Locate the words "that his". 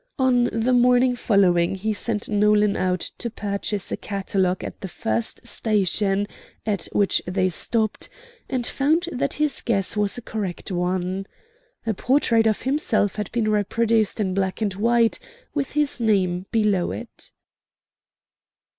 9.11-9.61